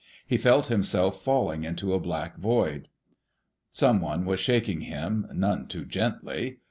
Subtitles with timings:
[0.25, 2.89] He felt himself falling into a black void.
[3.69, 6.57] Someone was shaking him, none too gently.